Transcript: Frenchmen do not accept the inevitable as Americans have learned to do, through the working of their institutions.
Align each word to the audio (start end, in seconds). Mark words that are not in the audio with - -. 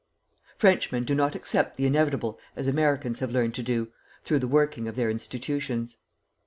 Frenchmen 0.57 1.05
do 1.05 1.13
not 1.13 1.35
accept 1.35 1.77
the 1.77 1.85
inevitable 1.85 2.39
as 2.55 2.67
Americans 2.67 3.19
have 3.19 3.29
learned 3.29 3.53
to 3.53 3.61
do, 3.61 3.91
through 4.25 4.39
the 4.39 4.47
working 4.47 4.87
of 4.87 4.95
their 4.95 5.11
institutions. 5.11 5.97